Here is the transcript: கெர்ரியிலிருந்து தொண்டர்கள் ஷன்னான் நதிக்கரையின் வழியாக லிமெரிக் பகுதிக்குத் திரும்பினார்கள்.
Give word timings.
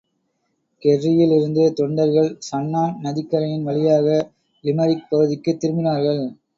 கெர்ரியிலிருந்து 0.81 1.73
தொண்டர்கள் 1.73 2.39
ஷன்னான் 2.47 2.97
நதிக்கரையின் 3.03 3.63
வழியாக 3.63 4.07
லிமெரிக் 4.63 5.09
பகுதிக்குத் 5.09 5.63
திரும்பினார்கள். 5.63 6.23